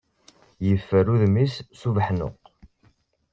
[0.67, 2.37] Yeffer udem-is s ubeḥnuq.